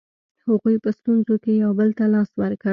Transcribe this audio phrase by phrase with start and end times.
[0.47, 2.69] هغوی په ستونزو کې یو بل ته لاس ورکړ.